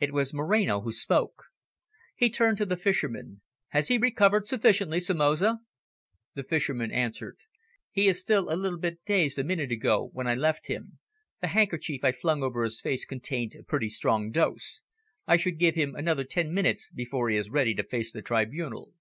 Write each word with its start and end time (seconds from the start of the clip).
It 0.00 0.12
was 0.12 0.34
Moreno 0.34 0.80
who 0.80 0.92
spoke. 0.92 1.44
He 2.16 2.28
turned 2.28 2.58
to 2.58 2.66
the 2.66 2.76
fisherman. 2.76 3.40
"Has 3.68 3.86
he 3.86 3.98
recovered 3.98 4.48
sufficiently, 4.48 4.98
Somoza?" 4.98 5.60
The 6.34 6.42
fisherman 6.42 6.90
answered: 6.90 7.36
"He 7.92 8.08
was 8.08 8.20
still 8.20 8.52
a 8.52 8.58
little 8.58 8.80
bit 8.80 8.98
dazed 9.04 9.38
a 9.38 9.44
minute 9.44 9.70
ago 9.70 10.10
when 10.12 10.26
I 10.26 10.34
left 10.34 10.66
him. 10.66 10.98
The 11.40 11.46
handkerchief 11.46 12.02
I 12.02 12.10
flung 12.10 12.42
over 12.42 12.64
his 12.64 12.80
face 12.80 13.04
contained 13.04 13.54
a 13.54 13.62
pretty 13.62 13.90
strong 13.90 14.32
dose. 14.32 14.80
I 15.28 15.36
should 15.36 15.60
give 15.60 15.76
him 15.76 15.94
another 15.94 16.24
ten 16.24 16.52
minutes 16.52 16.90
before 16.92 17.30
he 17.30 17.36
is 17.36 17.48
ready 17.48 17.72
to 17.76 17.84
face 17.84 18.10
the 18.12 18.22
tribunal." 18.22 18.92